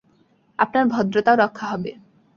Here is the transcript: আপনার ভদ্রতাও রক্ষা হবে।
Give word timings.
আপনার 0.59 0.85
ভদ্রতাও 0.85 1.35
রক্ষা 1.35 1.65
হবে। 1.67 1.91